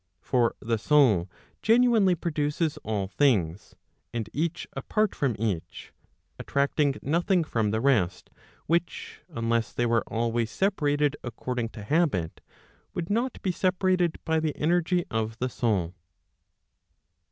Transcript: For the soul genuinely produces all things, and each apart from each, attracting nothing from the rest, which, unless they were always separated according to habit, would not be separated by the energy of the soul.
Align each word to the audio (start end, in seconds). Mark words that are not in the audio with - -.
For 0.23 0.55
the 0.59 0.79
soul 0.79 1.29
genuinely 1.61 2.15
produces 2.15 2.77
all 2.77 3.07
things, 3.07 3.75
and 4.11 4.31
each 4.33 4.65
apart 4.73 5.13
from 5.13 5.35
each, 5.37 5.93
attracting 6.39 6.95
nothing 7.03 7.43
from 7.43 7.69
the 7.69 7.79
rest, 7.79 8.31
which, 8.65 9.21
unless 9.29 9.71
they 9.71 9.85
were 9.85 10.03
always 10.07 10.49
separated 10.49 11.17
according 11.23 11.69
to 11.77 11.83
habit, 11.83 12.41
would 12.95 13.11
not 13.11 13.39
be 13.43 13.51
separated 13.51 14.17
by 14.25 14.39
the 14.39 14.55
energy 14.57 15.05
of 15.11 15.37
the 15.37 15.49
soul. 15.49 15.93